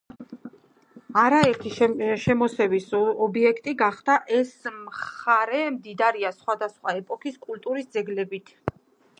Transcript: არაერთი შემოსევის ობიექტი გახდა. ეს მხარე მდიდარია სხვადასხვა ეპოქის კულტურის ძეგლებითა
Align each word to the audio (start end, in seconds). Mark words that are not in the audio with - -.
არაერთი 1.23 1.73
შემოსევის 2.29 2.87
ობიექტი 3.01 3.75
გახდა. 3.83 4.15
ეს 4.39 4.55
მხარე 4.79 5.61
მდიდარია 5.77 6.35
სხვადასხვა 6.39 6.99
ეპოქის 7.03 7.41
კულტურის 7.49 7.93
ძეგლებითა 7.99 8.79